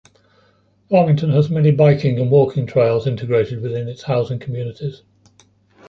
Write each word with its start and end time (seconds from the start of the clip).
Farmington 0.89 1.29
has 1.29 1.51
many 1.51 1.69
biking 1.69 2.17
and 2.19 2.31
walking 2.31 2.65
trails 2.65 3.05
integrated 3.05 3.61
within 3.61 3.87
its 3.87 4.01
housing 4.01 4.39
communities. 4.39 5.03